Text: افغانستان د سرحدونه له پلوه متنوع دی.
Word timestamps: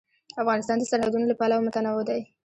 افغانستان 0.41 0.77
د 0.79 0.83
سرحدونه 0.91 1.25
له 1.27 1.35
پلوه 1.39 1.63
متنوع 1.65 2.03
دی. 2.09 2.21